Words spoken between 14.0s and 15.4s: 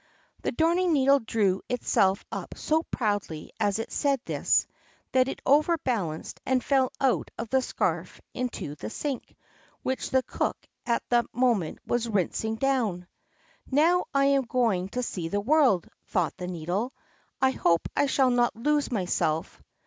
I am going to see the